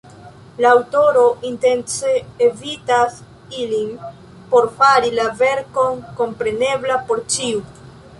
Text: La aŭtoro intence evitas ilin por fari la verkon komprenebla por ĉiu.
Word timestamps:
La 0.63 0.69
aŭtoro 0.75 1.25
intence 1.49 2.13
evitas 2.45 3.19
ilin 3.65 3.91
por 4.55 4.69
fari 4.79 5.13
la 5.19 5.27
verkon 5.43 6.01
komprenebla 6.23 6.97
por 7.11 7.23
ĉiu. 7.35 7.63